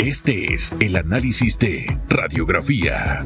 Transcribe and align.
Este 0.00 0.54
es 0.54 0.72
el 0.80 0.96
análisis 0.96 1.58
de 1.58 1.84
Radiografía. 2.08 3.22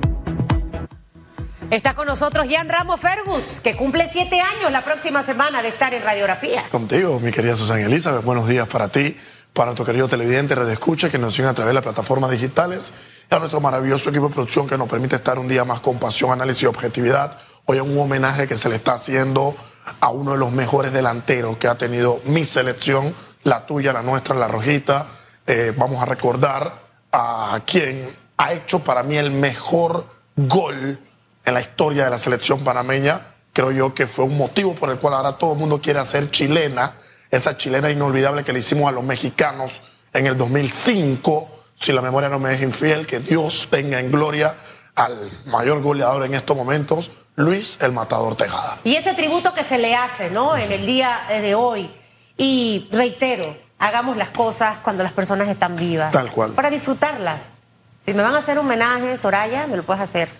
Está 1.71 1.95
con 1.95 2.09
nosotros 2.09 2.49
Jan 2.51 2.69
Ramos 2.69 2.99
Fergus, 2.99 3.61
que 3.61 3.77
cumple 3.77 4.09
siete 4.13 4.41
años 4.41 4.73
la 4.73 4.83
próxima 4.83 5.23
semana 5.23 5.63
de 5.63 5.69
estar 5.69 5.95
en 5.95 6.03
Radiografía. 6.03 6.65
Contigo, 6.73 7.21
mi 7.21 7.31
querida 7.31 7.55
Susana 7.55 7.83
Elizabeth. 7.83 8.25
Buenos 8.25 8.49
días 8.49 8.67
para 8.67 8.89
ti, 8.89 9.17
para 9.53 9.67
nuestro 9.67 9.85
querido 9.85 10.09
televidente, 10.09 10.57
Radio 10.57 10.73
Escucha, 10.73 11.09
que 11.11 11.17
nos 11.17 11.33
siguen 11.35 11.51
a 11.51 11.55
través 11.55 11.69
de 11.69 11.75
las 11.75 11.85
plataformas 11.85 12.33
digitales, 12.33 12.93
y 13.31 13.33
a 13.37 13.39
nuestro 13.39 13.61
maravilloso 13.61 14.11
equipo 14.11 14.27
de 14.27 14.35
producción 14.35 14.69
que 14.69 14.77
nos 14.77 14.89
permite 14.89 15.15
estar 15.15 15.39
un 15.39 15.47
día 15.47 15.65
más 15.65 15.79
con 15.79 16.01
pasión, 16.01 16.33
análisis 16.33 16.65
y 16.65 16.67
objetividad. 16.67 17.39
Hoy 17.67 17.77
es 17.77 17.85
un 17.85 17.97
homenaje 17.97 18.49
que 18.49 18.59
se 18.59 18.69
le 18.69 18.75
está 18.75 18.95
haciendo 18.95 19.55
a 20.01 20.09
uno 20.09 20.33
de 20.33 20.39
los 20.39 20.51
mejores 20.51 20.93
delanteros 20.93 21.57
que 21.57 21.69
ha 21.69 21.77
tenido 21.77 22.21
mi 22.25 22.45
selección, 22.45 23.15
la 23.45 23.65
tuya, 23.65 23.93
la 23.93 24.03
nuestra, 24.03 24.35
la 24.35 24.49
rojita. 24.49 25.07
Eh, 25.47 25.73
vamos 25.77 26.03
a 26.03 26.07
recordar 26.07 26.81
a 27.13 27.61
quien 27.67 28.09
ha 28.37 28.53
hecho 28.53 28.81
para 28.81 29.03
mí 29.03 29.17
el 29.17 29.31
mejor 29.31 30.07
gol 30.37 30.99
en 31.45 31.55
la 31.55 31.61
historia 31.61 32.05
de 32.05 32.11
la 32.11 32.19
selección 32.19 32.65
panameña. 32.65 33.35
Creo 33.53 33.71
yo 33.71 33.95
que 33.95 34.07
fue 34.07 34.25
un 34.25 34.37
motivo 34.37 34.75
por 34.75 34.91
el 34.91 34.99
cual 34.99 35.15
ahora 35.15 35.39
todo 35.39 35.53
el 35.53 35.59
mundo 35.59 35.81
quiere 35.81 36.01
hacer 36.01 36.31
chilena, 36.31 36.95
esa 37.31 37.57
chilena 37.57 37.91
inolvidable 37.91 38.45
que 38.45 38.53
le 38.53 38.61
hicimos 38.61 38.89
a 38.89 38.93
los 38.93 39.05
mexicanos 39.05 39.83
en 40.13 40.27
el 40.27 40.37
2005. 40.37 41.51
Si 41.77 41.93
la 41.93 42.01
memoria 42.01 42.29
no 42.29 42.39
me 42.39 42.55
es 42.55 42.63
infiel, 42.63 43.07
que 43.07 43.21
Dios 43.21 43.69
tenga 43.71 44.01
en 44.01 44.11
gloria 44.11 44.57
al 44.95 45.31
mayor 45.47 45.83
goleador 45.83 46.25
en 46.25 46.35
estos 46.35 46.57
momentos, 46.57 47.11
Luis 47.37 47.79
el 47.81 47.93
Matador 47.93 48.37
Tejada. 48.37 48.79
Y 48.85 48.95
ese 48.95 49.13
tributo 49.15 49.53
que 49.53 49.65
se 49.65 49.79
le 49.79 49.95
hace, 49.95 50.31
¿no? 50.31 50.57
En 50.57 50.71
el 50.71 50.87
día 50.87 51.25
de 51.29 51.55
hoy. 51.55 51.91
Y 52.37 52.89
reitero, 52.93 53.57
hagamos 53.85 54.17
las 54.17 54.31
cosas 54.31 54.79
cuando 54.83 55.03
las 55.03 55.13
personas 55.13 55.49
están 55.49 55.77
vivas. 55.77 56.11
Tal 56.11 56.31
cual. 56.31 56.53
Para 56.53 56.71
disfrutarlas. 56.71 57.59
Si 58.05 58.15
me 58.15 58.23
van 58.23 58.35
a 58.35 58.39
hacer 58.39 58.59
un 58.59 58.67
homenaje, 58.67 59.17
Soraya, 59.19 59.67
me 59.67 59.77
lo 59.77 59.85
puedes 59.85 60.03
hacer. 60.03 60.31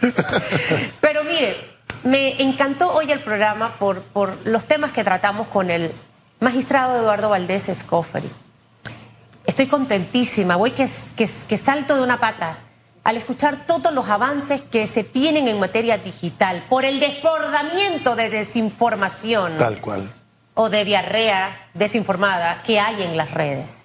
Pero 1.00 1.24
mire, 1.24 1.56
me 2.04 2.40
encantó 2.40 2.92
hoy 2.92 3.10
el 3.10 3.20
programa 3.20 3.76
por, 3.78 4.02
por 4.02 4.46
los 4.46 4.64
temas 4.64 4.92
que 4.92 5.02
tratamos 5.02 5.48
con 5.48 5.70
el 5.70 5.92
magistrado 6.38 7.00
Eduardo 7.00 7.28
Valdés 7.28 7.68
Escoferi. 7.68 8.30
Estoy 9.44 9.66
contentísima, 9.66 10.56
voy 10.56 10.70
que, 10.70 10.88
que, 11.16 11.28
que 11.48 11.58
salto 11.58 11.96
de 11.96 12.02
una 12.02 12.20
pata 12.20 12.58
al 13.02 13.16
escuchar 13.16 13.66
todos 13.66 13.92
los 13.92 14.08
avances 14.08 14.62
que 14.62 14.86
se 14.86 15.02
tienen 15.02 15.48
en 15.48 15.58
materia 15.58 15.98
digital 15.98 16.64
por 16.68 16.84
el 16.84 17.00
desbordamiento 17.00 18.14
de 18.14 18.28
desinformación. 18.28 19.56
Tal 19.56 19.80
cual. 19.80 20.12
O 20.60 20.70
de 20.70 20.84
diarrea 20.84 21.70
desinformada 21.74 22.62
que 22.64 22.80
hay 22.80 23.04
en 23.04 23.16
las 23.16 23.30
redes 23.30 23.84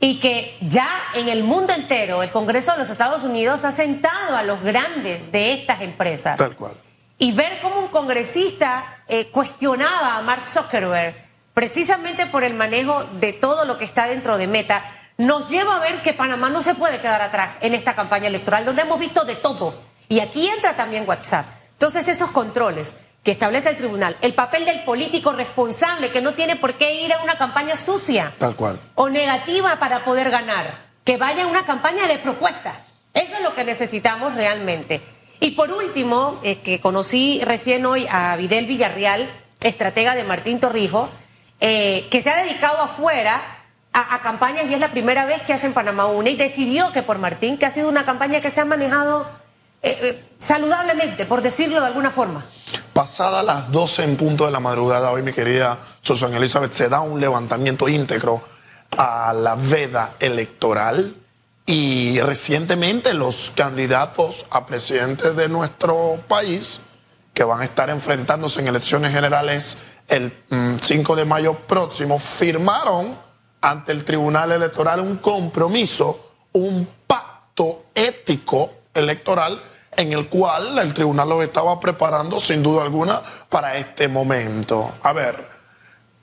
y 0.00 0.18
que 0.18 0.58
ya 0.60 0.88
en 1.14 1.28
el 1.28 1.44
mundo 1.44 1.72
entero 1.72 2.24
el 2.24 2.30
Congreso 2.30 2.72
de 2.72 2.78
los 2.78 2.90
Estados 2.90 3.22
Unidos 3.22 3.64
ha 3.64 3.70
sentado 3.70 4.36
a 4.36 4.42
los 4.42 4.60
grandes 4.60 5.30
de 5.30 5.52
estas 5.52 5.82
empresas. 5.82 6.36
Tal 6.36 6.56
cual. 6.56 6.74
Y 7.16 7.32
ver 7.32 7.60
cómo 7.62 7.78
un 7.78 7.88
congresista 7.88 9.02
eh, 9.06 9.30
cuestionaba 9.30 10.16
a 10.16 10.22
Mark 10.22 10.42
Zuckerberg 10.42 11.14
precisamente 11.54 12.26
por 12.26 12.42
el 12.42 12.54
manejo 12.54 13.04
de 13.20 13.32
todo 13.32 13.64
lo 13.64 13.78
que 13.78 13.84
está 13.84 14.08
dentro 14.08 14.36
de 14.36 14.48
Meta, 14.48 14.84
nos 15.16 15.48
lleva 15.48 15.76
a 15.76 15.78
ver 15.78 16.02
que 16.02 16.12
Panamá 16.12 16.50
no 16.50 16.60
se 16.60 16.74
puede 16.74 16.98
quedar 16.98 17.22
atrás 17.22 17.50
en 17.60 17.72
esta 17.72 17.94
campaña 17.94 18.26
electoral, 18.26 18.64
donde 18.64 18.82
hemos 18.82 18.98
visto 18.98 19.24
de 19.24 19.36
todo. 19.36 19.80
Y 20.08 20.18
aquí 20.18 20.48
entra 20.48 20.76
también 20.76 21.08
WhatsApp. 21.08 21.46
Entonces 21.72 22.08
esos 22.08 22.30
controles 22.32 22.94
que 23.24 23.32
establece 23.32 23.70
el 23.70 23.78
tribunal, 23.78 24.16
el 24.20 24.34
papel 24.34 24.66
del 24.66 24.84
político 24.84 25.32
responsable 25.32 26.10
que 26.10 26.20
no 26.20 26.34
tiene 26.34 26.56
por 26.56 26.74
qué 26.74 27.02
ir 27.02 27.12
a 27.12 27.22
una 27.22 27.38
campaña 27.38 27.74
sucia. 27.74 28.34
Tal 28.38 28.54
cual. 28.54 28.78
O 28.94 29.08
negativa 29.08 29.80
para 29.80 30.04
poder 30.04 30.30
ganar. 30.30 30.84
Que 31.04 31.16
vaya 31.16 31.44
a 31.44 31.46
una 31.46 31.64
campaña 31.64 32.06
de 32.06 32.18
propuestas. 32.18 32.78
Eso 33.14 33.34
es 33.36 33.42
lo 33.42 33.54
que 33.54 33.64
necesitamos 33.64 34.34
realmente. 34.34 35.00
Y 35.40 35.52
por 35.52 35.72
último, 35.72 36.38
eh, 36.42 36.60
que 36.60 36.80
conocí 36.80 37.40
recién 37.44 37.86
hoy 37.86 38.06
a 38.10 38.36
Videl 38.36 38.66
Villarreal, 38.66 39.30
estratega 39.62 40.14
de 40.14 40.24
Martín 40.24 40.60
Torrijos, 40.60 41.08
eh, 41.60 42.06
que 42.10 42.20
se 42.20 42.28
ha 42.28 42.44
dedicado 42.44 42.78
afuera 42.78 43.42
a, 43.94 44.14
a, 44.14 44.20
campañas 44.20 44.66
y 44.68 44.74
es 44.74 44.80
la 44.80 44.90
primera 44.90 45.24
vez 45.24 45.40
que 45.42 45.54
hace 45.54 45.66
en 45.66 45.72
Panamá 45.72 46.06
una 46.06 46.28
y 46.28 46.36
decidió 46.36 46.92
que 46.92 47.02
por 47.02 47.18
Martín, 47.18 47.56
que 47.56 47.64
ha 47.64 47.70
sido 47.70 47.88
una 47.88 48.04
campaña 48.04 48.42
que 48.42 48.50
se 48.50 48.60
ha 48.60 48.64
manejado 48.66 49.26
eh, 49.84 49.98
eh, 50.00 50.24
saludablemente, 50.38 51.26
por 51.26 51.42
decirlo 51.42 51.78
de 51.78 51.88
alguna 51.88 52.10
forma. 52.10 52.46
Pasada 52.94 53.42
las 53.42 53.72
12 53.72 54.04
en 54.04 54.16
punto 54.16 54.46
de 54.46 54.52
la 54.52 54.60
madrugada, 54.60 55.10
hoy 55.10 55.22
mi 55.22 55.32
querida 55.32 55.80
Susana 56.00 56.36
Elizabeth, 56.36 56.72
se 56.74 56.88
da 56.88 57.00
un 57.00 57.20
levantamiento 57.20 57.88
íntegro 57.88 58.40
a 58.96 59.32
la 59.32 59.56
veda 59.56 60.14
electoral 60.20 61.16
y 61.66 62.20
recientemente 62.20 63.12
los 63.12 63.50
candidatos 63.50 64.46
a 64.48 64.64
presidente 64.64 65.32
de 65.34 65.48
nuestro 65.48 66.20
país 66.28 66.82
que 67.34 67.42
van 67.42 67.62
a 67.62 67.64
estar 67.64 67.90
enfrentándose 67.90 68.60
en 68.60 68.68
elecciones 68.68 69.12
generales 69.12 69.76
el 70.06 70.32
5 70.80 71.12
mm, 71.12 71.16
de 71.16 71.24
mayo 71.24 71.54
próximo 71.66 72.20
firmaron 72.20 73.18
ante 73.60 73.90
el 73.90 74.04
Tribunal 74.04 74.52
Electoral 74.52 75.00
un 75.00 75.16
compromiso, 75.16 76.30
un 76.52 76.88
pacto 77.08 77.86
ético 77.92 78.70
electoral 78.94 79.60
en 79.96 80.12
el 80.12 80.28
cual 80.28 80.78
el 80.78 80.94
tribunal 80.94 81.28
los 81.28 81.42
estaba 81.42 81.78
preparando 81.80 82.38
sin 82.38 82.62
duda 82.62 82.82
alguna 82.82 83.22
para 83.48 83.76
este 83.76 84.08
momento. 84.08 84.94
A 85.02 85.12
ver, 85.12 85.46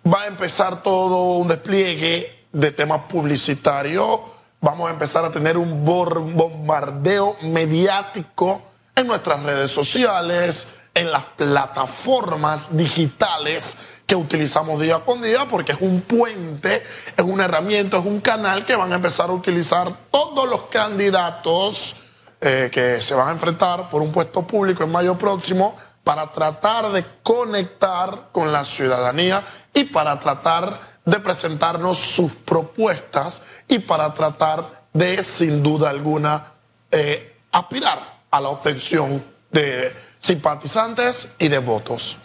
va 0.06 0.24
a 0.24 0.28
empezar 0.28 0.82
todo 0.84 1.38
un 1.38 1.48
despliegue 1.48 2.48
de 2.52 2.72
temas 2.72 3.02
publicitarios, 3.10 4.20
vamos 4.60 4.90
a 4.90 4.94
empezar 4.94 5.26
a 5.26 5.32
tener 5.32 5.58
un 5.58 5.86
bombardeo 5.86 7.38
mediático 7.44 8.62
en 8.96 9.08
nuestras 9.08 9.42
redes 9.44 9.72
sociales, 9.72 10.68
en 10.94 11.12
las 11.12 11.24
plataformas 11.24 12.76
digitales 12.76 13.78
que 14.06 14.16
utilizamos 14.16 14.82
día 14.82 15.00
con 15.00 15.22
día, 15.22 15.48
porque 15.50 15.72
es 15.72 15.78
un 15.80 16.02
puente, 16.02 16.84
es 17.16 17.24
una 17.24 17.46
herramienta, 17.46 17.98
es 17.98 18.06
un 18.06 18.20
canal 18.20 18.66
que 18.66 18.76
van 18.76 18.92
a 18.92 18.96
empezar 18.96 19.30
a 19.30 19.34
utilizar 19.34 19.90
todos 20.12 20.50
los 20.50 20.64
candidatos 20.64 22.01
eh, 22.44 22.70
que 22.72 23.02
se 23.04 23.14
van 23.14 23.30
a 23.30 23.32
enfrentar 23.34 23.90
por 23.92 24.02
un 24.02 24.12
puesto 24.12 24.42
público 24.48 24.84
en 24.84 24.92
mayo 24.92 25.16
próximo 25.16 25.78
para 26.04 26.32
tratar 26.32 26.92
de 26.92 27.06
conectar 27.22 28.30
con 28.32 28.52
la 28.52 28.64
ciudadanía 28.64 29.46
y 29.72 29.84
para 29.84 30.20
tratar 30.20 30.92
de 31.06 31.20
presentarnos 31.20 32.00
sus 32.00 32.32
propuestas 32.32 33.44
y 33.68 33.78
para 33.78 34.12
tratar 34.16 34.86
de, 34.92 35.22
sin 35.24 35.62
duda 35.62 35.92
alguna, 35.92 36.54
eh, 36.90 37.38
aspirar 37.52 38.22
a 38.32 38.42
la 38.42 38.50
obtención 38.50 39.24
de 39.52 39.96
simpatizantes 40.20 41.36
y 41.38 41.48
de 41.48 41.60
votos. 41.60 42.18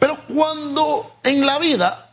Pero 0.00 0.18
cuando 0.26 1.18
en 1.22 1.46
la 1.46 1.60
vida, 1.60 2.10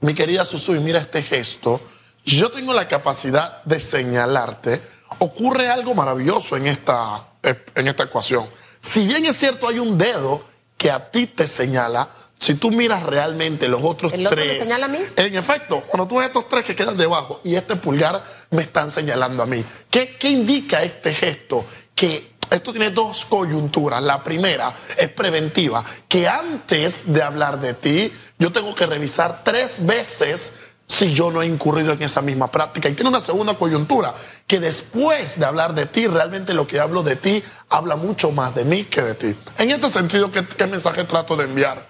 mi 0.00 0.14
querida 0.14 0.44
Susui, 0.44 0.80
mira 0.80 0.98
este 0.98 1.22
gesto, 1.22 1.80
yo 2.24 2.50
tengo 2.50 2.74
la 2.74 2.88
capacidad 2.88 3.62
de 3.64 3.80
señalarte 3.80 4.97
ocurre 5.18 5.68
algo 5.68 5.94
maravilloso 5.94 6.56
en 6.56 6.66
esta, 6.66 7.28
en 7.42 7.88
esta 7.88 8.04
ecuación. 8.04 8.46
Si 8.80 9.06
bien 9.06 9.26
es 9.26 9.36
cierto, 9.36 9.68
hay 9.68 9.78
un 9.78 9.98
dedo 9.98 10.40
que 10.76 10.90
a 10.90 11.10
ti 11.10 11.26
te 11.26 11.46
señala, 11.46 12.08
si 12.38 12.54
tú 12.54 12.70
miras 12.70 13.02
realmente 13.02 13.66
los 13.68 13.82
otros 13.82 14.12
¿El 14.12 14.26
otro 14.26 14.36
tres. 14.36 14.58
me 14.58 14.64
señala 14.64 14.86
a 14.86 14.88
mí? 14.88 14.98
En 15.16 15.34
efecto, 15.34 15.82
cuando 15.88 16.06
tú 16.06 16.18
ves 16.18 16.28
estos 16.28 16.48
tres 16.48 16.64
que 16.64 16.76
quedan 16.76 16.96
debajo 16.96 17.40
y 17.42 17.56
este 17.56 17.76
pulgar 17.76 18.22
me 18.50 18.62
están 18.62 18.90
señalando 18.90 19.42
a 19.42 19.46
mí. 19.46 19.64
¿Qué, 19.90 20.16
qué 20.16 20.30
indica 20.30 20.82
este 20.82 21.12
gesto? 21.12 21.64
Que 21.94 22.38
esto 22.50 22.70
tiene 22.70 22.90
dos 22.90 23.24
coyunturas. 23.24 24.02
La 24.02 24.22
primera 24.22 24.72
es 24.96 25.10
preventiva, 25.10 25.84
que 26.06 26.28
antes 26.28 27.12
de 27.12 27.22
hablar 27.22 27.60
de 27.60 27.74
ti, 27.74 28.12
yo 28.38 28.52
tengo 28.52 28.74
que 28.74 28.86
revisar 28.86 29.42
tres 29.44 29.84
veces 29.84 30.54
si 30.88 31.12
yo 31.12 31.30
no 31.30 31.42
he 31.42 31.46
incurrido 31.46 31.92
en 31.92 32.02
esa 32.02 32.22
misma 32.22 32.50
práctica. 32.50 32.88
Y 32.88 32.94
tiene 32.94 33.10
una 33.10 33.20
segunda 33.20 33.54
coyuntura, 33.54 34.14
que 34.46 34.58
después 34.58 35.38
de 35.38 35.44
hablar 35.44 35.74
de 35.74 35.86
ti, 35.86 36.06
realmente 36.06 36.54
lo 36.54 36.66
que 36.66 36.80
hablo 36.80 37.02
de 37.02 37.16
ti 37.16 37.44
habla 37.68 37.94
mucho 37.94 38.32
más 38.32 38.54
de 38.54 38.64
mí 38.64 38.84
que 38.86 39.02
de 39.02 39.14
ti. 39.14 39.36
En 39.58 39.70
este 39.70 39.90
sentido, 39.90 40.32
¿qué, 40.32 40.66
mensaje 40.66 41.04
trato 41.04 41.36
de 41.36 41.44
enviar? 41.44 41.86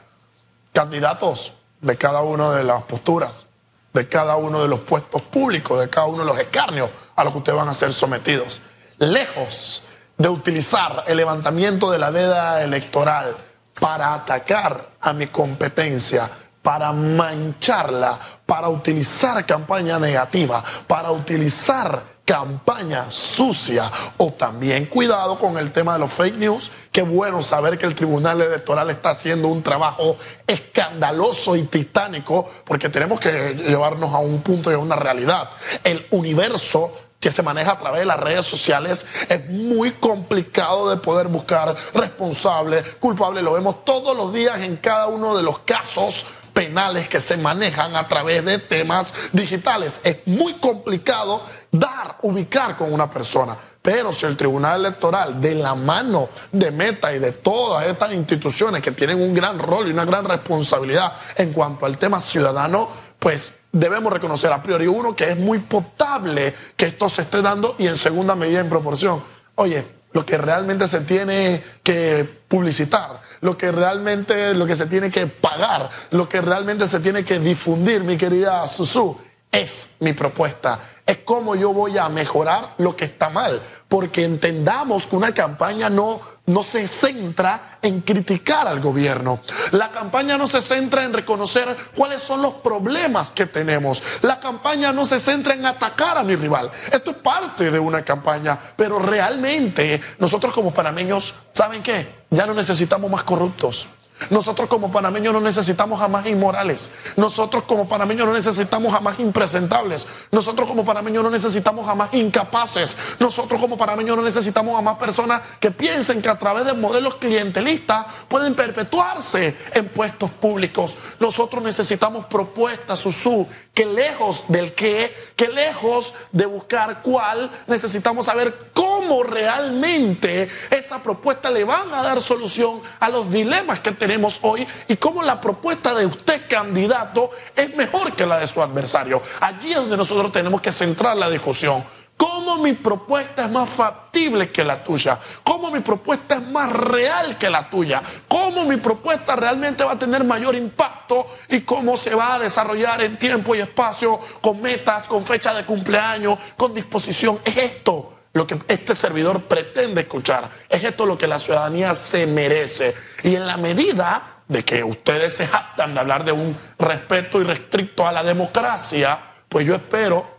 Candidatos 0.73 1.55
de 1.81 1.97
cada 1.97 2.23
una 2.23 2.53
de 2.53 2.65
las 2.65 2.83
posturas, 2.83 3.47
de 3.95 4.09
cada 4.09 4.37
uno 4.37 4.61
de 4.61 4.69
los 4.69 4.81
puestos 4.81 5.23
públicos, 5.23 5.81
de 5.81 5.89
cada 5.89 6.07
uno 6.07 6.19
de 6.19 6.27
los 6.27 6.39
escarnios 6.39 6.91
a 7.15 7.25
los 7.25 7.33
que 7.33 7.39
ustedes 7.39 7.57
van 7.57 7.69
a 7.69 7.75
ser 7.75 7.93
sometidos. 7.93 8.61
Lejos 8.99 9.85
de 10.19 10.29
utilizar 10.29 11.05
el 11.07 11.17
levantamiento 11.17 11.91
de 11.91 11.99
la 11.99 12.11
veda 12.11 12.63
electoral 12.63 13.37
para 13.79 14.15
atacar 14.15 14.91
a 15.01 15.13
mi 15.13 15.29
competencia, 15.29 16.29
para 16.69 16.93
mancharla, 16.93 18.19
para 18.45 18.69
utilizar 18.69 19.47
campaña 19.47 19.99
negativa, 19.99 20.63
para 20.87 21.11
utilizar 21.11 22.03
campaña 22.27 23.11
sucia 23.11 23.91
o 24.19 24.35
también 24.35 24.85
cuidado 24.85 25.39
con 25.39 25.57
el 25.57 25.73
tema 25.73 25.95
de 25.95 26.01
los 26.01 26.13
fake 26.13 26.35
news. 26.35 26.71
Qué 26.93 27.01
bueno 27.01 27.43
saber 27.43 27.79
que 27.79 27.87
el 27.87 27.95
Tribunal 27.95 28.43
Electoral 28.43 28.91
está 28.91 29.09
haciendo 29.09 29.49
un 29.49 29.63
trabajo 29.63 30.19
escandaloso 30.47 31.57
y 31.57 31.63
titánico 31.63 32.51
porque 32.67 32.91
tenemos 32.91 33.19
que 33.19 33.55
llevarnos 33.55 34.15
a 34.15 34.19
un 34.19 34.43
punto 34.43 34.71
y 34.71 34.75
a 34.75 34.79
una 34.79 34.97
realidad. 34.97 35.49
El 35.83 36.07
universo 36.11 36.93
que 37.19 37.33
se 37.33 37.43
maneja 37.43 37.73
a 37.73 37.79
través 37.79 38.01
de 38.01 38.07
las 38.07 38.21
redes 38.21 38.47
sociales, 38.47 39.05
es 39.29 39.49
muy 39.51 39.91
complicado 39.93 40.89
de 40.89 40.99
poder 40.99 41.27
buscar 41.27 41.75
responsable, 41.93 42.83
culpable. 43.01 43.43
Lo 43.43 43.55
vemos 43.55 43.85
todos 43.85 44.17
los 44.17 44.33
días 44.33 44.61
en 44.63 44.77
cada 44.77 45.09
uno 45.09 45.37
de 45.37 45.43
los 45.43 45.59
casos 45.61 46.27
penales 46.59 47.09
que 47.09 47.21
se 47.21 47.37
manejan 47.37 47.95
a 47.95 48.09
través 48.09 48.45
de 48.45 48.59
temas 48.59 49.15
digitales. 49.31 50.01
Es 50.03 50.27
muy 50.27 50.55
complicado 50.55 51.45
dar, 51.71 52.17
ubicar 52.23 52.77
con 52.77 52.93
una 52.93 53.09
persona. 53.09 53.57
Pero 53.81 54.13
si 54.13 54.27
el 54.27 54.37
Tribunal 54.37 54.81
Electoral, 54.81 55.41
de 55.41 55.55
la 55.55 55.77
mano 55.77 56.29
de 56.51 56.73
Meta 56.73 57.15
y 57.15 57.21
de 57.21 57.31
todas 57.31 57.87
estas 57.87 58.13
instituciones 58.13 58.83
que 58.83 58.91
tienen 58.91 59.23
un 59.23 59.35
gran 59.35 59.57
rol 59.57 59.87
y 59.87 59.93
una 59.93 60.05
gran 60.05 60.25
responsabilidad 60.25 61.13
en 61.37 61.53
cuanto 61.53 61.87
al 61.87 61.97
tema 61.97 62.21
ciudadano, 62.21 62.89
pues 63.21 63.55
debemos 63.71 64.13
reconocer 64.13 64.53
a 64.53 64.61
priori 64.61 64.89
uno 64.89 65.15
que 65.15 65.31
es 65.31 65.39
muy 65.39 65.61
potable 65.61 66.53
que 66.75 66.87
esto 66.87 67.09
se 67.09 67.23
esté 67.23 67.41
dando 67.41 67.77
y 67.79 67.87
en 67.87 67.97
segunda 67.97 68.35
medida 68.35 68.59
en 68.59 68.69
proporción. 68.69 69.23
Oye, 69.55 69.98
lo 70.13 70.25
que 70.25 70.39
realmente 70.39 70.89
se 70.89 71.01
tiene 71.01 71.63
que 71.83 72.29
publicitar, 72.49 73.21
lo 73.41 73.57
que 73.59 73.71
realmente, 73.71 74.55
lo 74.55 74.67
que 74.67 74.77
se 74.77 74.87
tiene 74.87 75.11
que 75.11 75.27
pagar, 75.27 75.91
lo 76.11 76.29
que 76.29 76.41
realmente 76.41 76.87
se 76.87 77.01
tiene 77.01 77.25
que 77.25 77.39
difundir, 77.39 78.05
mi 78.05 78.17
querida 78.17 78.67
Susu, 78.69 79.19
es 79.51 79.97
mi 80.01 80.13
propuesta. 80.13 80.81
Es 81.07 81.19
cómo 81.19 81.55
yo 81.55 81.73
voy 81.73 81.97
a 81.97 82.09
mejorar 82.11 82.75
lo 82.79 82.95
que 82.95 83.07
está 83.07 83.31
mal. 83.31 83.63
Porque 83.89 84.25
entendamos 84.25 85.07
que 85.07 85.17
una 85.17 85.33
campaña 85.33 85.89
no, 85.89 86.21
no 86.47 86.63
se 86.63 86.87
centra 86.87 87.79
en 87.81 88.03
criticar 88.03 88.69
al 88.69 88.81
gobierno. 88.81 89.41
La 89.71 89.91
campaña 89.91 90.37
no 90.37 90.47
se 90.47 90.61
centra 90.61 91.05
en 91.05 91.15
reconocer 91.15 91.75
cuáles 91.97 92.23
son 92.23 92.43
los 92.43 92.55
problemas 92.55 93.31
que 93.31 93.47
tenemos. 93.47 94.03
La 94.21 94.39
campaña 94.39 94.93
no 94.93 95.07
se 95.07 95.19
centra 95.19 95.55
en 95.55 95.65
atacar 95.65 96.19
a 96.19 96.23
mi 96.23 96.37
rival. 96.37 96.71
Esto 96.93 97.13
es 97.13 97.17
parte 97.17 97.71
de 97.71 97.79
una 97.79 98.05
campaña. 98.05 98.59
Pero 98.77 98.99
realmente 98.99 100.01
nosotros 100.19 100.53
como 100.53 100.75
panameños, 100.75 101.35
¿saben 101.55 101.83
qué? 101.83 102.25
Ya 102.31 102.45
no 102.45 102.53
necesitamos 102.53 103.11
más 103.11 103.23
corruptos. 103.23 103.89
Nosotros 104.31 104.69
como 104.69 104.91
panameños 104.91 105.33
no 105.33 105.41
necesitamos 105.41 106.01
a 106.01 106.09
más 106.09 106.27
inmorales. 106.27 106.91
Nosotros 107.17 107.63
como 107.65 107.89
panameños 107.89 108.27
no 108.27 108.33
necesitamos 108.33 108.93
a 108.93 109.01
más 109.01 109.19
impresentables. 109.21 110.07
Nosotros 110.33 110.69
como 110.69 110.85
panameños 110.85 111.23
no 111.23 111.31
necesitamos 111.31 111.89
a 111.89 111.95
más 111.95 112.13
incapaces. 112.13 112.97
Nosotros 113.21 113.61
como 113.61 113.79
panameños 113.79 114.17
no 114.17 114.23
necesitamos 114.23 114.79
a 114.79 114.83
más 114.83 114.99
personas 114.99 115.43
que 115.61 115.71
piensen 115.71 116.21
que 116.21 116.29
a 116.29 116.39
través 116.39 116.65
de 116.65 116.75
modelos 116.75 117.15
clientelistas 117.17 118.07
pueden 118.29 118.55
perpetuarse 118.55 119.57
en 119.73 119.89
puestos 119.89 120.31
públicos. 120.31 120.97
Nosotros 121.21 121.63
necesitamos 121.63 122.27
propuestas, 122.27 123.01
Susu, 123.01 123.47
que 123.73 123.87
lejos 123.87 124.45
del 124.49 124.73
qué, 124.73 125.17
que 125.37 125.49
lejos 125.49 126.15
de 126.33 126.47
buscar 126.47 127.03
cuál, 127.03 127.51
necesitamos 127.67 128.27
saber 128.27 128.71
cómo 128.75 129.23
realmente 129.23 130.51
esa 130.71 131.03
propuesta 131.03 131.51
le 131.51 131.65
van 131.65 131.95
a 131.95 132.03
dar 132.03 132.21
solución 132.21 132.81
a 132.99 133.09
los 133.09 133.31
dilemas 133.31 133.81
que 133.81 133.93
tenemos 133.93 134.08
tenemos 134.09 134.39
hoy 134.41 134.67
y 134.89 134.97
cómo 134.97 135.23
la 135.23 135.39
propuesta 135.39 135.93
de 135.93 136.07
usted, 136.07 136.49
candidato, 136.49 137.31
es 137.55 137.77
mejor 137.77 138.15
que 138.15 138.25
la 138.25 138.39
de 138.39 138.47
su 138.47 138.63
adversario. 138.63 139.21
Allí 139.39 139.73
es 139.73 139.77
donde 139.77 139.99
nosotros 139.99 140.33
tenemos 140.33 140.63
que 140.63 140.73
centrar 140.73 141.15
la 141.15 141.29
discusión. 141.29 141.85
¿Cómo 142.17 142.57
mi 142.57 142.73
propuesta 142.73 143.45
es 143.45 143.51
más 143.51 143.69
factible 143.69 144.51
que 144.51 144.65
la 144.65 144.83
tuya? 144.83 145.19
¿Cómo 145.45 145.71
mi 145.71 145.81
propuesta 145.81 146.37
es 146.37 146.43
más 146.43 146.73
real 146.73 147.37
que 147.37 147.51
la 147.51 147.69
tuya? 147.69 148.03
¿Cómo 148.27 148.65
mi 148.65 148.79
propuesta 148.79 149.37
realmente 149.37 149.85
va 149.85 149.93
a 149.93 149.99
tener 149.99 150.25
mayor 150.25 150.55
impacto 150.55 151.27
y 151.47 151.61
cómo 151.61 151.99
se 151.99 152.15
va 152.15 152.37
a 152.37 152.39
desarrollar 152.39 153.03
en 153.03 153.19
tiempo 153.19 153.55
y 153.55 153.61
espacio, 153.61 154.19
con 154.41 154.63
metas, 154.63 155.03
con 155.03 155.27
fecha 155.27 155.53
de 155.53 155.67
cumpleaños, 155.67 156.39
con 156.57 156.73
disposición? 156.73 157.41
Es 157.45 157.59
esto 157.59 158.18
lo 158.39 158.47
que 158.47 158.59
este 158.69 158.95
servidor 158.95 159.43
pretende 159.43 160.03
escuchar. 160.03 160.49
Es 160.69 160.83
esto 160.83 161.05
lo 161.05 161.19
que 161.19 161.27
la 161.27 161.39
ciudadanía 161.39 161.95
se 161.95 162.27
merece. 162.27 162.95
Y 163.23 163.35
en 163.35 163.47
la 163.47 163.57
medida 163.57 164.43
de 164.47 164.65
que 164.65 164.83
ustedes 164.83 165.35
se 165.35 165.47
jactan 165.47 165.93
de 165.93 166.01
hablar 166.01 166.25
de 166.25 166.33
un 166.33 166.57
respeto 166.79 167.41
irrestricto 167.41 168.07
a 168.07 168.13
la 168.13 168.23
democracia, 168.23 169.19
pues 169.49 169.67
yo 169.67 169.75
espero 169.75 170.39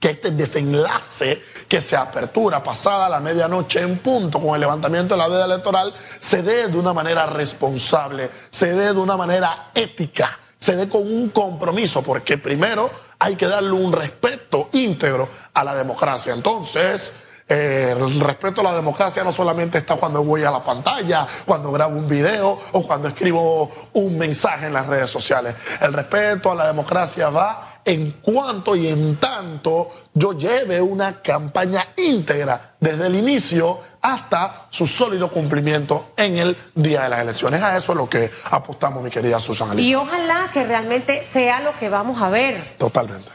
que 0.00 0.10
este 0.10 0.30
desenlace 0.30 1.42
que 1.68 1.80
se 1.80 1.96
apertura 1.96 2.62
pasada 2.62 3.08
la 3.08 3.20
medianoche 3.20 3.80
en 3.80 3.98
punto 3.98 4.40
con 4.40 4.54
el 4.54 4.60
levantamiento 4.60 5.14
de 5.14 5.18
la 5.18 5.28
veda 5.28 5.44
electoral 5.44 5.92
se 6.18 6.42
dé 6.42 6.68
de 6.68 6.78
una 6.78 6.92
manera 6.92 7.26
responsable, 7.26 8.30
se 8.48 8.74
dé 8.74 8.94
de 8.94 9.00
una 9.00 9.16
manera 9.16 9.70
ética 9.74 10.38
se 10.58 10.74
dé 10.74 10.88
con 10.88 11.02
un 11.02 11.30
compromiso, 11.30 12.02
porque 12.02 12.36
primero 12.36 12.90
hay 13.18 13.36
que 13.36 13.46
darle 13.46 13.72
un 13.72 13.92
respeto 13.92 14.68
íntegro 14.72 15.28
a 15.52 15.64
la 15.64 15.74
democracia. 15.74 16.32
Entonces, 16.32 17.12
eh, 17.48 17.94
el 17.96 18.20
respeto 18.20 18.60
a 18.60 18.64
la 18.64 18.74
democracia 18.74 19.24
no 19.24 19.32
solamente 19.32 19.78
está 19.78 19.96
cuando 19.96 20.22
voy 20.22 20.44
a 20.44 20.50
la 20.50 20.62
pantalla, 20.62 21.26
cuando 21.46 21.72
grabo 21.72 21.96
un 21.96 22.06
video 22.06 22.58
o 22.72 22.86
cuando 22.86 23.08
escribo 23.08 23.70
un 23.94 24.18
mensaje 24.18 24.66
en 24.66 24.74
las 24.74 24.86
redes 24.86 25.08
sociales. 25.08 25.54
El 25.80 25.94
respeto 25.94 26.52
a 26.52 26.54
la 26.54 26.66
democracia 26.66 27.30
va 27.30 27.80
en 27.84 28.12
cuanto 28.20 28.76
y 28.76 28.88
en 28.88 29.16
tanto 29.16 29.90
yo 30.12 30.34
lleve 30.34 30.78
una 30.78 31.22
campaña 31.22 31.82
íntegra 31.96 32.74
desde 32.78 33.06
el 33.06 33.14
inicio 33.14 33.80
hasta 34.00 34.66
su 34.70 34.86
sólido 34.86 35.28
cumplimiento 35.28 36.12
en 36.16 36.38
el 36.38 36.56
día 36.74 37.02
de 37.02 37.08
las 37.08 37.20
elecciones. 37.20 37.62
A 37.62 37.76
eso 37.76 37.92
es 37.92 37.98
lo 37.98 38.08
que 38.08 38.30
apostamos, 38.50 39.02
mi 39.02 39.10
querida 39.10 39.40
Susana 39.40 39.80
Y 39.80 39.94
ojalá 39.94 40.50
que 40.52 40.64
realmente 40.64 41.24
sea 41.24 41.60
lo 41.60 41.76
que 41.76 41.88
vamos 41.88 42.20
a 42.22 42.28
ver. 42.28 42.76
Totalmente. 42.78 43.30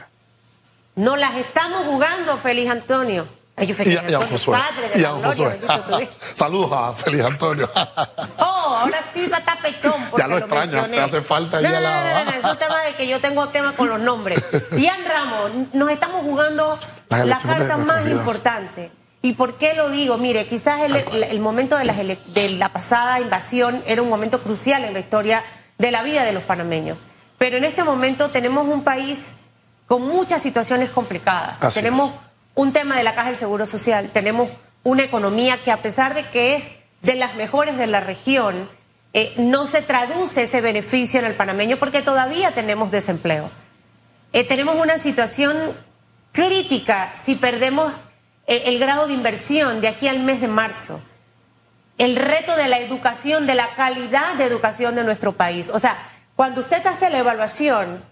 No 0.96 1.16
las 1.16 1.34
estamos 1.36 1.84
jugando, 1.86 2.36
Feliz 2.36 2.70
Antonio. 2.70 3.26
Ay, 3.56 3.72
feliz 3.72 4.00
y, 4.08 4.14
a, 4.14 4.18
Josué. 4.18 4.58
y 4.96 5.04
a 5.04 5.10
Josué. 5.10 5.60
Saludos 6.34 6.72
a 6.72 6.92
Feliz 6.92 7.24
Antonio. 7.24 7.70
oh, 8.38 8.78
ahora 8.80 8.98
sí 9.12 9.28
va 9.28 9.36
a 9.36 9.40
estar 9.40 9.58
pechón. 9.58 9.92
Ya 10.18 10.26
lo, 10.26 10.38
extrañas, 10.38 10.90
te 10.90 11.00
hace 11.00 11.20
falta 11.20 11.60
no, 11.60 11.68
no, 11.68 11.80
no, 11.80 11.80
no, 11.80 12.24
no, 12.24 12.30
es 12.32 12.44
un 12.44 12.58
tema 12.58 12.80
de 12.80 12.94
que 12.94 13.06
yo 13.06 13.20
tengo 13.20 13.48
tema 13.48 13.72
con 13.72 13.88
los 13.88 14.00
nombres. 14.00 14.42
Ian 14.76 15.04
Ramos, 15.04 15.72
nos 15.72 15.88
estamos 15.90 16.22
jugando 16.22 16.76
la 17.10 17.38
carta 17.38 17.76
más 17.76 18.08
importante. 18.08 18.90
¿Y 19.24 19.32
por 19.32 19.56
qué 19.56 19.72
lo 19.72 19.88
digo? 19.88 20.18
Mire, 20.18 20.46
quizás 20.46 20.82
el, 20.82 21.40
momento 21.40 21.78
de 21.78 21.86
la, 21.86 21.94
de 21.94 22.50
la 22.50 22.74
pasada 22.74 23.20
invasión 23.20 23.82
era 23.86 24.02
un 24.02 24.10
momento 24.10 24.42
crucial 24.42 24.84
en 24.84 24.92
la 24.92 24.98
historia 24.98 25.42
de 25.78 25.90
la 25.90 26.02
vida 26.02 26.24
de 26.24 26.32
los 26.32 26.42
panameños. 26.42 26.98
Pero 27.38 27.56
en 27.56 27.64
este 27.64 27.84
momento 27.84 28.28
tenemos 28.28 28.68
un 28.68 28.84
país 28.84 29.32
con 29.86 30.02
muchas 30.02 30.42
situaciones 30.42 30.90
complicadas. 30.90 31.72
tenemos 31.72 32.14
un 32.54 32.74
tema 32.74 32.98
de 32.98 33.02
la 33.02 33.14
Caja 33.14 33.28
del 33.28 33.38
Seguro 33.38 33.64
Social, 33.64 34.10
tenemos 34.12 34.50
una 34.82 35.04
economía 35.04 35.56
que 35.62 35.70
a 35.70 35.80
pesar 35.80 36.12
de 36.12 36.28
que 36.28 36.56
es 36.56 36.64
de 37.00 37.14
las 37.14 37.34
mejores 37.34 37.78
de 37.78 37.86
la 37.86 38.00
región, 38.00 38.68
eh, 39.14 39.32
no 39.38 39.66
se 39.66 39.80
traduce 39.80 40.42
ese 40.42 40.60
beneficio 40.60 41.18
en 41.18 41.24
el 41.24 41.32
panameño 41.32 41.78
porque 41.78 42.02
todavía 42.02 42.50
tenemos 42.50 42.90
desempleo. 42.90 43.50
Eh, 44.34 44.44
tenemos 44.44 44.76
una 44.76 44.98
situación 44.98 45.56
crítica 46.32 47.14
si 47.24 47.36
perdemos 47.36 47.90
el 48.46 48.78
grado 48.78 49.06
de 49.06 49.14
inversión 49.14 49.80
de 49.80 49.88
aquí 49.88 50.08
al 50.08 50.20
mes 50.20 50.40
de 50.40 50.48
marzo. 50.48 51.00
El 51.96 52.16
reto 52.16 52.56
de 52.56 52.68
la 52.68 52.78
educación, 52.78 53.46
de 53.46 53.54
la 53.54 53.74
calidad 53.74 54.34
de 54.34 54.44
educación 54.44 54.96
de 54.96 55.04
nuestro 55.04 55.32
país. 55.32 55.70
O 55.72 55.78
sea, 55.78 55.96
cuando 56.34 56.62
usted 56.62 56.84
hace 56.86 57.08
la 57.10 57.18
evaluación, 57.18 58.02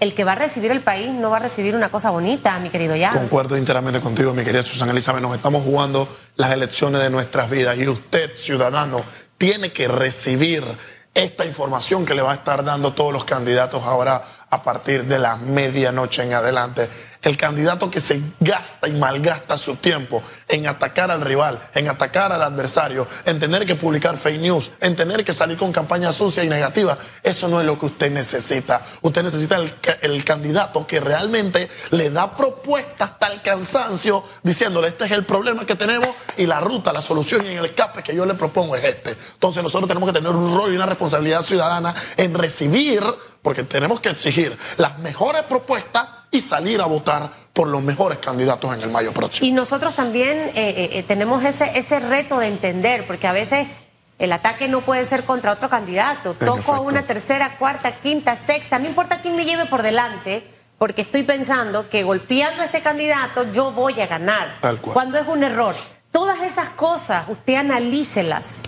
el 0.00 0.14
que 0.14 0.24
va 0.24 0.32
a 0.32 0.36
recibir 0.36 0.70
el 0.70 0.80
país 0.80 1.10
no 1.10 1.30
va 1.30 1.38
a 1.38 1.40
recibir 1.40 1.74
una 1.74 1.90
cosa 1.90 2.10
bonita, 2.10 2.58
mi 2.58 2.70
querido 2.70 2.94
Jan. 2.98 3.14
Concuerdo 3.14 3.56
enteramente 3.56 4.00
contigo, 4.00 4.32
mi 4.32 4.44
querida 4.44 4.64
Susana 4.64 4.92
Elizabeth. 4.92 5.22
Nos 5.22 5.36
estamos 5.36 5.62
jugando 5.64 6.08
las 6.36 6.52
elecciones 6.52 7.00
de 7.02 7.10
nuestras 7.10 7.50
vidas 7.50 7.76
y 7.78 7.88
usted, 7.88 8.36
ciudadano, 8.36 9.02
tiene 9.38 9.72
que 9.72 9.88
recibir 9.88 10.64
esta 11.14 11.46
información 11.46 12.04
que 12.04 12.14
le 12.14 12.22
va 12.22 12.32
a 12.32 12.34
estar 12.34 12.62
dando 12.62 12.92
todos 12.92 13.12
los 13.12 13.24
candidatos 13.24 13.82
ahora 13.84 14.22
a 14.50 14.62
partir 14.62 15.04
de 15.04 15.18
la 15.18 15.36
medianoche 15.36 16.22
en 16.22 16.34
adelante 16.34 16.88
el 17.26 17.36
candidato 17.36 17.90
que 17.90 18.00
se 18.00 18.22
gasta 18.38 18.86
y 18.86 18.92
malgasta 18.92 19.58
su 19.58 19.74
tiempo 19.74 20.22
en 20.46 20.68
atacar 20.68 21.10
al 21.10 21.22
rival, 21.22 21.58
en 21.74 21.88
atacar 21.88 22.32
al 22.32 22.40
adversario, 22.40 23.08
en 23.24 23.40
tener 23.40 23.66
que 23.66 23.74
publicar 23.74 24.16
fake 24.16 24.40
news, 24.40 24.70
en 24.80 24.94
tener 24.94 25.24
que 25.24 25.32
salir 25.32 25.58
con 25.58 25.72
campañas 25.72 26.14
sucias 26.14 26.46
y 26.46 26.48
negativas, 26.48 26.98
eso 27.24 27.48
no 27.48 27.58
es 27.58 27.66
lo 27.66 27.76
que 27.80 27.86
usted 27.86 28.12
necesita. 28.12 28.86
Usted 29.02 29.24
necesita 29.24 29.56
el, 29.56 30.24
candidato 30.24 30.86
que 30.86 31.00
realmente 31.00 31.68
le 31.90 32.10
da 32.10 32.36
propuestas 32.36 33.10
hasta 33.10 33.26
el 33.26 33.42
cansancio, 33.42 34.22
diciéndole, 34.44 34.88
este 34.88 35.06
es 35.06 35.10
el 35.10 35.24
problema 35.24 35.66
que 35.66 35.74
tenemos 35.74 36.08
y 36.36 36.46
la 36.46 36.60
ruta, 36.60 36.92
la 36.92 37.02
solución 37.02 37.44
y 37.44 37.56
el 37.56 37.64
escape 37.64 38.04
que 38.04 38.14
yo 38.14 38.24
le 38.24 38.34
propongo 38.34 38.76
es 38.76 38.84
este. 38.84 39.16
Entonces 39.34 39.64
nosotros 39.64 39.88
tenemos 39.88 40.08
que 40.08 40.14
tener 40.14 40.30
un 40.30 40.56
rol 40.56 40.72
y 40.72 40.76
una 40.76 40.86
responsabilidad 40.86 41.42
ciudadana 41.42 41.92
en 42.16 42.34
recibir, 42.34 43.02
porque 43.42 43.64
tenemos 43.64 44.00
que 44.00 44.10
exigir 44.10 44.56
las 44.76 44.98
mejores 45.00 45.42
propuestas 45.42 46.15
y 46.30 46.40
salir 46.40 46.80
a 46.80 46.86
votar 46.86 47.30
por 47.52 47.68
los 47.68 47.82
mejores 47.82 48.18
candidatos 48.18 48.74
en 48.74 48.82
el 48.82 48.90
mayo 48.90 49.12
próximo. 49.12 49.46
Y 49.46 49.52
nosotros 49.52 49.94
también 49.94 50.38
eh, 50.38 50.52
eh, 50.54 50.90
eh, 50.92 51.02
tenemos 51.02 51.44
ese, 51.44 51.78
ese 51.78 52.00
reto 52.00 52.38
de 52.38 52.48
entender, 52.48 53.06
porque 53.06 53.26
a 53.26 53.32
veces 53.32 53.66
el 54.18 54.32
ataque 54.32 54.68
no 54.68 54.82
puede 54.82 55.04
ser 55.04 55.24
contra 55.24 55.52
otro 55.52 55.68
candidato. 55.68 56.34
Toco 56.34 56.74
a 56.74 56.80
una 56.80 57.02
tercera, 57.02 57.56
cuarta, 57.58 57.96
quinta, 57.96 58.36
sexta, 58.36 58.78
no 58.78 58.86
importa 58.86 59.20
quién 59.20 59.36
me 59.36 59.44
lleve 59.44 59.66
por 59.66 59.82
delante, 59.82 60.46
porque 60.78 61.02
estoy 61.02 61.22
pensando 61.22 61.88
que 61.88 62.02
golpeando 62.02 62.62
a 62.62 62.66
este 62.66 62.82
candidato 62.82 63.50
yo 63.52 63.72
voy 63.72 64.00
a 64.00 64.06
ganar. 64.06 64.58
Tal 64.60 64.80
cual. 64.80 64.94
Cuando 64.94 65.18
es 65.18 65.26
un 65.28 65.44
error. 65.44 65.74
Todas 66.10 66.42
esas 66.42 66.70
cosas, 66.70 67.28
usted 67.28 67.56
analícelas. 67.56 68.62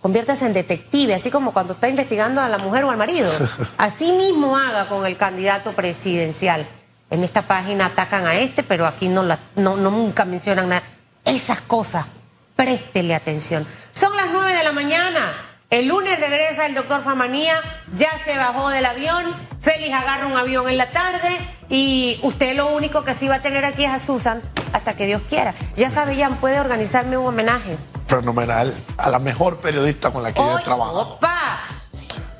Conviértase 0.00 0.46
en 0.46 0.52
detective, 0.52 1.14
así 1.14 1.30
como 1.30 1.52
cuando 1.52 1.72
está 1.74 1.88
investigando 1.88 2.40
a 2.40 2.48
la 2.48 2.58
mujer 2.58 2.84
o 2.84 2.90
al 2.90 2.96
marido. 2.96 3.32
Así 3.78 4.12
mismo 4.12 4.56
haga 4.56 4.88
con 4.88 5.04
el 5.04 5.16
candidato 5.16 5.72
presidencial. 5.72 6.68
En 7.10 7.24
esta 7.24 7.42
página 7.42 7.86
atacan 7.86 8.26
a 8.26 8.36
este, 8.36 8.62
pero 8.62 8.86
aquí 8.86 9.08
no, 9.08 9.24
la, 9.24 9.40
no, 9.56 9.76
no 9.76 9.90
nunca 9.90 10.24
mencionan 10.24 10.68
nada. 10.68 10.82
Esas 11.24 11.60
cosas, 11.62 12.06
préstele 12.54 13.14
atención. 13.14 13.66
Son 13.92 14.14
las 14.16 14.26
9 14.30 14.52
de 14.52 14.64
la 14.64 14.72
mañana. 14.72 15.48
El 15.70 15.88
lunes 15.88 16.18
regresa 16.18 16.64
el 16.66 16.74
doctor 16.74 17.02
Famanía, 17.02 17.54
ya 17.96 18.10
se 18.24 18.36
bajó 18.36 18.70
del 18.70 18.86
avión, 18.86 19.22
Félix 19.60 19.92
agarra 19.92 20.26
un 20.26 20.36
avión 20.36 20.66
en 20.68 20.78
la 20.78 20.90
tarde 20.90 21.28
y 21.68 22.18
usted 22.22 22.56
lo 22.56 22.74
único 22.74 23.04
que 23.04 23.14
sí 23.14 23.28
va 23.28 23.36
a 23.36 23.42
tener 23.42 23.66
aquí 23.66 23.84
es 23.84 23.90
a 23.90 23.98
Susan 23.98 24.40
hasta 24.72 24.96
que 24.96 25.04
Dios 25.04 25.20
quiera. 25.28 25.54
Ya 25.76 25.90
sabe, 25.90 26.16
Jan, 26.16 26.40
puede 26.40 26.58
organizarme 26.58 27.18
un 27.18 27.26
homenaje. 27.26 27.76
Fenomenal. 28.08 28.74
A 28.96 29.10
la 29.10 29.18
mejor 29.18 29.58
periodista 29.58 30.10
con 30.10 30.22
la 30.22 30.32
que 30.32 30.40
Hoy, 30.40 30.60
he 30.60 30.64
trabajado. 30.64 31.00
opa, 31.00 31.60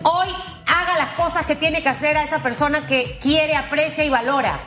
hoy 0.02 0.28
haga 0.66 0.96
las 0.96 1.08
cosas 1.10 1.44
que 1.46 1.54
tiene 1.54 1.82
que 1.82 1.88
hacer 1.90 2.16
a 2.16 2.22
esa 2.24 2.42
persona 2.42 2.86
que 2.86 3.18
quiere, 3.20 3.54
aprecia 3.54 4.04
y 4.04 4.08
valora. 4.08 4.60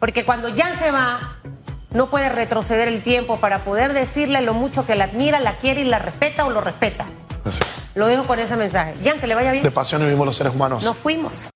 Porque 0.00 0.24
cuando 0.24 0.48
Jan 0.56 0.78
se 0.78 0.90
va, 0.90 1.36
no 1.90 2.08
puede 2.10 2.30
retroceder 2.30 2.88
el 2.88 3.02
tiempo 3.02 3.38
para 3.38 3.64
poder 3.64 3.92
decirle 3.92 4.40
lo 4.40 4.54
mucho 4.54 4.86
que 4.86 4.94
la 4.96 5.04
admira, 5.04 5.40
la 5.40 5.58
quiere 5.58 5.82
y 5.82 5.84
la 5.84 5.98
respeta 5.98 6.46
o 6.46 6.50
lo 6.50 6.60
respeta. 6.62 7.06
Así. 7.44 7.60
Lo 7.94 8.06
dejo 8.06 8.26
con 8.26 8.38
ese 8.38 8.56
mensaje. 8.56 8.94
Jan, 9.02 9.18
que 9.20 9.26
le 9.26 9.34
vaya 9.34 9.52
bien. 9.52 9.62
De 9.62 9.70
pasión 9.70 10.02
vivimos 10.02 10.26
los 10.26 10.36
seres 10.36 10.54
humanos. 10.54 10.84
Nos 10.84 10.96
fuimos. 10.96 11.44